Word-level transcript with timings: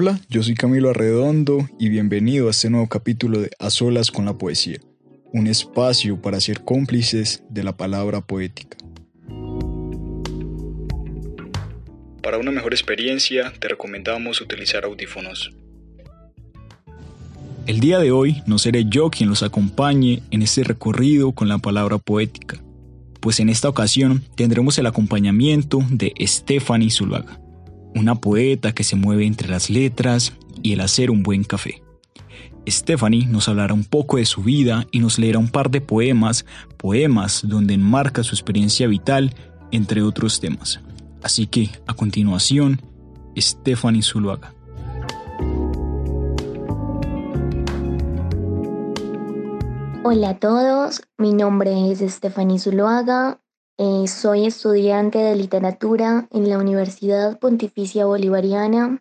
Hola, 0.00 0.20
yo 0.28 0.44
soy 0.44 0.54
Camilo 0.54 0.90
Arredondo 0.90 1.68
y 1.76 1.88
bienvenido 1.88 2.46
a 2.46 2.52
este 2.52 2.70
nuevo 2.70 2.88
capítulo 2.88 3.40
de 3.40 3.50
A 3.58 3.68
Solas 3.68 4.12
con 4.12 4.26
la 4.26 4.34
Poesía, 4.34 4.78
un 5.32 5.48
espacio 5.48 6.22
para 6.22 6.40
ser 6.40 6.62
cómplices 6.62 7.42
de 7.50 7.64
la 7.64 7.76
palabra 7.76 8.20
poética. 8.20 8.76
Para 12.22 12.38
una 12.38 12.52
mejor 12.52 12.74
experiencia 12.74 13.52
te 13.58 13.66
recomendamos 13.66 14.40
utilizar 14.40 14.84
audífonos. 14.84 15.50
El 17.66 17.80
día 17.80 17.98
de 17.98 18.12
hoy 18.12 18.40
no 18.46 18.58
seré 18.58 18.84
yo 18.84 19.10
quien 19.10 19.28
los 19.28 19.42
acompañe 19.42 20.22
en 20.30 20.42
este 20.42 20.62
recorrido 20.62 21.32
con 21.32 21.48
la 21.48 21.58
palabra 21.58 21.98
poética, 21.98 22.62
pues 23.18 23.40
en 23.40 23.48
esta 23.48 23.68
ocasión 23.68 24.22
tendremos 24.36 24.78
el 24.78 24.86
acompañamiento 24.86 25.80
de 25.90 26.14
Stephanie 26.24 26.92
Zuluaga 26.92 27.40
una 27.98 28.14
poeta 28.14 28.72
que 28.72 28.84
se 28.84 28.96
mueve 28.96 29.26
entre 29.26 29.48
las 29.48 29.70
letras 29.70 30.32
y 30.62 30.72
el 30.72 30.80
hacer 30.80 31.10
un 31.10 31.22
buen 31.22 31.44
café. 31.44 31.82
Stephanie 32.68 33.26
nos 33.26 33.48
hablará 33.48 33.72
un 33.72 33.84
poco 33.84 34.18
de 34.18 34.26
su 34.26 34.42
vida 34.42 34.86
y 34.90 35.00
nos 35.00 35.18
leerá 35.18 35.38
un 35.38 35.48
par 35.48 35.70
de 35.70 35.80
poemas, 35.80 36.44
poemas 36.76 37.42
donde 37.44 37.74
enmarca 37.74 38.22
su 38.22 38.34
experiencia 38.34 38.86
vital, 38.86 39.34
entre 39.70 40.02
otros 40.02 40.40
temas. 40.40 40.80
Así 41.22 41.46
que, 41.46 41.70
a 41.86 41.94
continuación, 41.94 42.80
Stephanie 43.36 44.02
Zuluaga. 44.02 44.54
Hola 50.04 50.30
a 50.30 50.38
todos, 50.38 51.02
mi 51.18 51.34
nombre 51.34 51.90
es 51.90 51.98
Stephanie 52.00 52.58
Zuluaga, 52.58 53.40
eh, 53.78 54.08
soy 54.08 54.46
estudiante 54.46 55.18
de 55.18 55.36
literatura 55.36 56.26
en 56.32 56.48
la 56.48 56.58
Universidad 56.58 57.38
Pontificia 57.38 58.06
Bolivariana. 58.06 59.00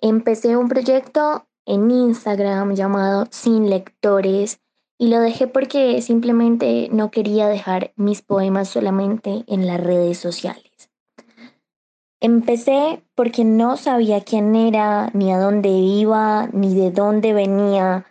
Empecé 0.00 0.56
un 0.56 0.68
proyecto 0.68 1.46
en 1.64 1.92
Instagram 1.92 2.74
llamado 2.74 3.28
Sin 3.30 3.70
Lectores 3.70 4.58
y 4.98 5.08
lo 5.08 5.20
dejé 5.20 5.46
porque 5.46 6.02
simplemente 6.02 6.88
no 6.90 7.12
quería 7.12 7.46
dejar 7.46 7.92
mis 7.94 8.20
poemas 8.20 8.68
solamente 8.68 9.44
en 9.46 9.68
las 9.68 9.80
redes 9.80 10.18
sociales. 10.18 10.90
Empecé 12.20 13.00
porque 13.14 13.44
no 13.44 13.76
sabía 13.76 14.22
quién 14.22 14.56
era, 14.56 15.10
ni 15.14 15.32
a 15.32 15.38
dónde 15.38 15.68
iba, 15.68 16.48
ni 16.52 16.74
de 16.74 16.90
dónde 16.90 17.32
venía, 17.32 18.06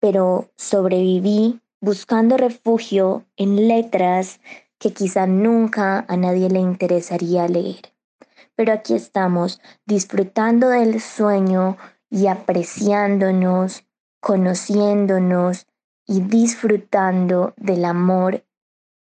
pero 0.00 0.48
sobreviví 0.56 1.60
buscando 1.80 2.36
refugio 2.36 3.24
en 3.36 3.68
letras 3.68 4.40
que 4.78 4.92
quizá 4.92 5.26
nunca 5.26 6.04
a 6.08 6.16
nadie 6.16 6.48
le 6.48 6.60
interesaría 6.60 7.48
leer. 7.48 7.92
Pero 8.54 8.72
aquí 8.72 8.94
estamos, 8.94 9.60
disfrutando 9.86 10.68
del 10.68 11.00
sueño 11.00 11.76
y 12.10 12.26
apreciándonos, 12.26 13.84
conociéndonos 14.20 15.66
y 16.06 16.20
disfrutando 16.22 17.54
del 17.56 17.84
amor 17.84 18.44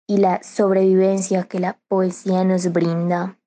y 0.06 0.18
la 0.18 0.42
sobrevivencia 0.42 1.44
que 1.44 1.60
la 1.60 1.78
poesía 1.88 2.44
nos 2.44 2.72
brinda. 2.72 3.38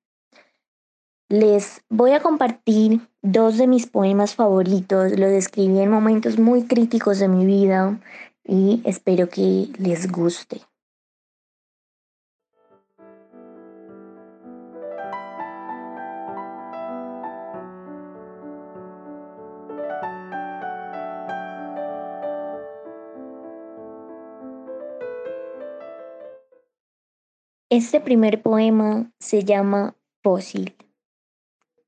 Les 1.28 1.82
voy 1.88 2.12
a 2.12 2.20
compartir 2.20 3.00
dos 3.22 3.58
de 3.58 3.66
mis 3.66 3.86
poemas 3.86 4.34
favoritos. 4.34 5.18
Los 5.18 5.30
escribí 5.30 5.78
en 5.80 5.90
momentos 5.90 6.38
muy 6.38 6.64
críticos 6.64 7.18
de 7.18 7.28
mi 7.28 7.44
vida 7.44 7.98
y 8.44 8.82
espero 8.84 9.28
que 9.28 9.68
les 9.78 10.10
guste. 10.10 10.62
Este 27.76 28.00
primer 28.00 28.40
poema 28.40 29.10
se 29.18 29.42
llama 29.42 29.96
Fósil. 30.22 30.76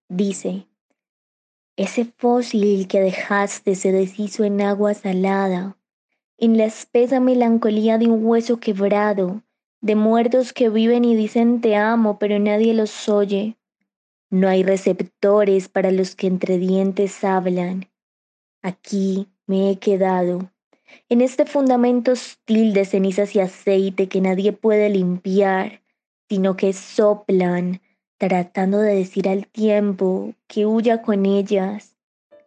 Dice, 0.09 0.67
ese 1.77 2.07
fósil 2.07 2.89
que 2.89 3.01
dejaste 3.01 3.77
se 3.77 3.93
deshizo 3.93 4.43
en 4.43 4.63
agua 4.63 4.95
salada, 4.95 5.79
en 6.39 6.59
la 6.59 6.65
espesa 6.65 7.21
melancolía 7.21 7.99
de 7.99 8.09
un 8.09 8.27
hueso 8.27 8.59
quebrado, 8.59 9.45
de 9.81 9.95
muertos 9.95 10.53
que 10.53 10.71
viven 10.71 11.05
y 11.05 11.15
dicen 11.15 11.61
te 11.61 11.77
amo, 11.77 12.19
pero 12.19 12.41
nadie 12.41 12.75
los 12.75 13.09
oye. 13.09 13.57
No 14.29 14.49
hay 14.49 14.65
receptores 14.65 15.69
para 15.69 15.93
los 15.93 16.17
que 16.17 16.27
entre 16.27 16.59
dientes 16.59 17.23
hablan. 17.23 17.89
Aquí 18.61 19.29
me 19.47 19.71
he 19.71 19.77
quedado, 19.77 20.51
en 21.09 21.21
este 21.21 21.47
fundamento 21.47 22.13
hostil 22.13 22.73
de 22.73 22.85
cenizas 22.85 23.35
y 23.35 23.41
aceite 23.41 24.09
que 24.09 24.21
nadie 24.21 24.53
puede 24.53 24.89
limpiar, 24.89 25.83
sino 26.29 26.57
que 26.57 26.73
soplan, 26.73 27.81
tratando 28.19 28.79
de 28.79 28.95
decir 28.95 29.29
al 29.29 29.47
tiempo 29.47 30.35
que 30.47 30.67
huya 30.67 31.03
con 31.03 31.27
ellas, 31.27 31.97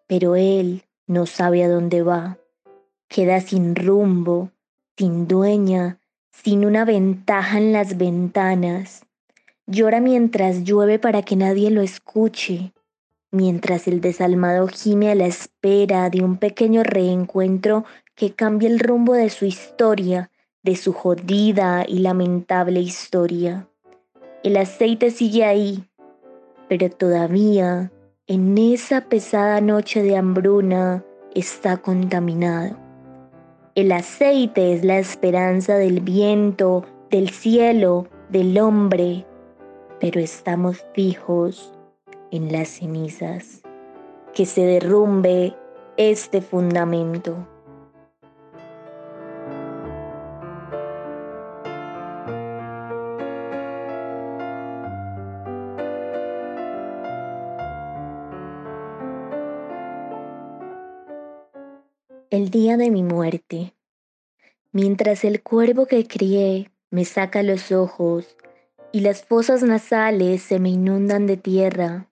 pero 0.07 0.35
él 0.35 0.83
no 1.07 1.25
sabe 1.25 1.63
a 1.63 1.69
dónde 1.69 2.01
va. 2.01 2.37
Queda 3.07 3.41
sin 3.41 3.75
rumbo, 3.75 4.51
sin 4.97 5.27
dueña, 5.27 5.99
sin 6.31 6.65
una 6.65 6.85
ventaja 6.85 7.57
en 7.57 7.73
las 7.73 7.97
ventanas. 7.97 9.05
Llora 9.65 9.99
mientras 10.01 10.63
llueve 10.63 10.99
para 10.99 11.21
que 11.21 11.35
nadie 11.35 11.69
lo 11.69 11.81
escuche, 11.81 12.73
mientras 13.31 13.87
el 13.87 14.01
desalmado 14.01 14.67
gime 14.67 15.11
a 15.11 15.15
la 15.15 15.27
espera 15.27 16.09
de 16.09 16.23
un 16.23 16.37
pequeño 16.37 16.83
reencuentro 16.83 17.85
que 18.19 18.33
cambie 18.33 18.67
el 18.67 18.79
rumbo 18.79 19.13
de 19.13 19.29
su 19.29 19.45
historia, 19.45 20.29
de 20.61 20.75
su 20.75 20.91
jodida 20.91 21.85
y 21.87 21.99
lamentable 21.99 22.81
historia. 22.81 23.69
El 24.43 24.57
aceite 24.57 25.09
sigue 25.09 25.45
ahí, 25.45 25.85
pero 26.67 26.89
todavía 26.89 27.93
en 28.27 28.57
esa 28.57 29.05
pesada 29.05 29.61
noche 29.61 30.03
de 30.03 30.17
hambruna 30.17 31.05
está 31.33 31.77
contaminado. 31.77 32.75
El 33.75 33.89
aceite 33.93 34.73
es 34.73 34.83
la 34.83 34.99
esperanza 34.99 35.75
del 35.75 36.01
viento, 36.01 36.83
del 37.09 37.29
cielo, 37.29 38.05
del 38.27 38.59
hombre, 38.59 39.25
pero 40.01 40.19
estamos 40.19 40.83
fijos 40.93 41.73
en 42.31 42.51
las 42.51 42.67
cenizas. 42.67 43.61
Que 44.33 44.45
se 44.45 44.65
derrumbe 44.65 45.55
este 45.95 46.41
fundamento. 46.41 47.47
El 62.31 62.51
día 62.51 62.77
de 62.77 62.91
mi 62.91 63.01
muerte. 63.01 63.73
Mientras 64.71 65.23
el 65.23 65.41
cuervo 65.41 65.87
que 65.87 66.05
crié 66.05 66.69
me 66.91 67.03
saca 67.03 67.41
los 67.41 67.71
ojos 67.71 68.37
y 68.91 68.99
las 68.99 69.25
fosas 69.25 69.63
nasales 69.63 70.43
se 70.43 70.59
me 70.59 70.69
inundan 70.69 71.25
de 71.25 71.37
tierra, 71.37 72.07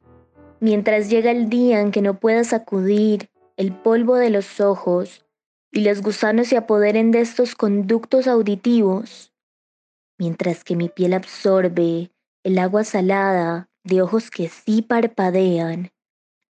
mientras 0.60 1.12
llega 1.12 1.30
el 1.30 1.50
día 1.50 1.82
en 1.82 1.92
que 1.92 2.02
no 2.02 2.20
pueda 2.20 2.44
sacudir 2.44 3.30
el 3.58 3.74
polvo 3.74 4.16
de 4.16 4.32
los 4.32 4.60
ojos 4.60 5.24
y 5.72 5.82
los 5.82 6.02
gusanos 6.02 6.48
se 6.48 6.58
apoderen 6.58 7.12
de 7.12 7.22
estos 7.22 7.54
conductos 7.54 8.26
auditivos, 8.28 9.32
mientras 10.18 10.64
que 10.64 10.76
mi 10.76 10.90
piel 10.90 11.14
absorbe 11.14 12.10
el 12.44 12.58
agua 12.58 12.84
salada 12.86 13.70
de 13.84 14.02
ojos 14.02 14.32
que 14.32 14.50
sí 14.50 14.82
parpadean 14.82 15.92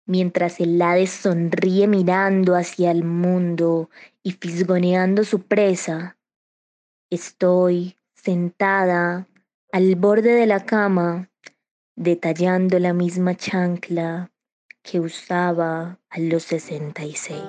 mientras 0.07 0.59
el 0.59 0.81
Hades 0.81 1.11
sonríe 1.11 1.87
mirando 1.87 2.55
hacia 2.55 2.89
el 2.91 3.03
mundo 3.03 3.89
y 4.23 4.31
fisgoneando 4.31 5.23
su 5.23 5.41
presa. 5.43 6.17
Estoy 7.11 7.95
sentada 8.15 9.27
al 9.71 9.95
borde 9.95 10.31
de 10.31 10.47
la 10.47 10.65
cama, 10.65 11.29
detallando 11.95 12.79
la 12.79 12.93
misma 12.93 13.35
chancla 13.35 14.31
que 14.81 14.99
usaba 14.99 15.99
a 16.09 16.19
los 16.19 16.43
66. 16.43 17.41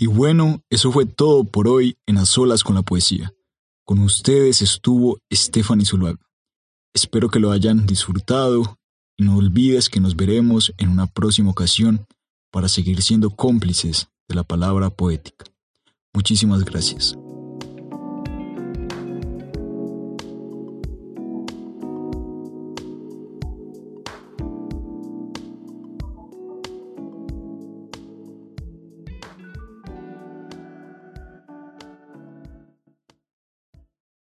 Y 0.00 0.06
bueno, 0.06 0.62
eso 0.70 0.92
fue 0.92 1.06
todo 1.06 1.42
por 1.42 1.66
hoy 1.66 1.96
en 2.06 2.18
A 2.18 2.24
Solas 2.24 2.62
con 2.62 2.76
la 2.76 2.82
Poesía. 2.82 3.34
Con 3.88 4.00
ustedes 4.00 4.60
estuvo 4.60 5.18
Stephanie 5.32 5.86
Zuluaga. 5.86 6.18
Espero 6.94 7.30
que 7.30 7.38
lo 7.38 7.52
hayan 7.52 7.86
disfrutado 7.86 8.76
y 9.16 9.24
no 9.24 9.38
olvides 9.38 9.88
que 9.88 9.98
nos 9.98 10.14
veremos 10.14 10.74
en 10.76 10.90
una 10.90 11.06
próxima 11.06 11.50
ocasión 11.50 12.04
para 12.52 12.68
seguir 12.68 13.00
siendo 13.00 13.30
cómplices 13.30 14.08
de 14.28 14.34
la 14.34 14.44
palabra 14.44 14.90
poética. 14.90 15.46
Muchísimas 16.12 16.66
gracias. 16.66 17.16